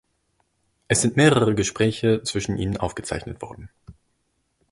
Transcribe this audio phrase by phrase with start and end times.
[0.87, 3.69] Es sind mehrere Gespräche zwischen ihnen aufgezeichnet worden.